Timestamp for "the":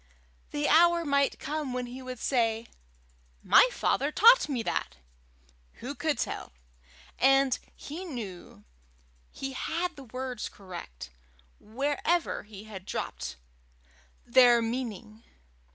0.49-0.67, 9.95-10.05